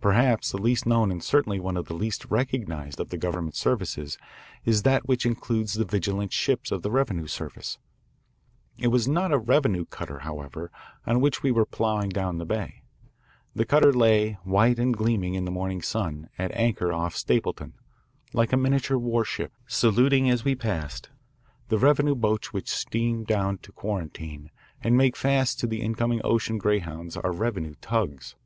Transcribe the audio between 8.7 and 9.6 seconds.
It was not a